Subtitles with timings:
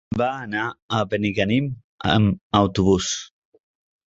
[0.19, 0.63] Va anar
[0.99, 1.67] a Benigànim
[2.15, 3.13] amb autobús.